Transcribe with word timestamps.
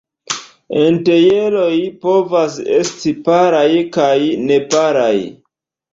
Entjeroj 0.83 1.75
povas 2.05 2.57
esti 2.79 3.15
paraj 3.29 3.69
kaj 3.99 4.17
neparaj. 4.49 5.17